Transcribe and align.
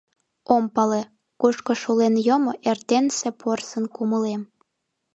Ом 0.55 0.63
пале: 0.75 1.01
кушко 1.41 1.73
шулен 1.81 2.15
йомо 2.27 2.53
Эрденсе 2.69 3.29
порсын 3.41 3.85
кумылем. 3.95 4.41